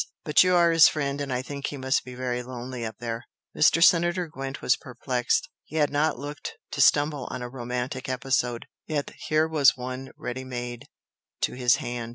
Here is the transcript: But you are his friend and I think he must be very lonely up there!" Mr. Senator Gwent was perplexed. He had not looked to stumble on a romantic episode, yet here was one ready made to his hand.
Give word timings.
But 0.23 0.43
you 0.43 0.55
are 0.55 0.71
his 0.71 0.87
friend 0.87 1.21
and 1.21 1.31
I 1.31 1.43
think 1.43 1.67
he 1.67 1.77
must 1.77 2.03
be 2.03 2.15
very 2.15 2.41
lonely 2.41 2.83
up 2.83 2.97
there!" 2.97 3.27
Mr. 3.55 3.83
Senator 3.83 4.27
Gwent 4.27 4.59
was 4.59 4.75
perplexed. 4.75 5.47
He 5.63 5.75
had 5.75 5.91
not 5.91 6.17
looked 6.17 6.57
to 6.71 6.81
stumble 6.81 7.27
on 7.29 7.43
a 7.43 7.49
romantic 7.49 8.09
episode, 8.09 8.65
yet 8.87 9.11
here 9.27 9.47
was 9.47 9.77
one 9.77 10.09
ready 10.17 10.43
made 10.43 10.87
to 11.41 11.53
his 11.53 11.75
hand. 11.75 12.09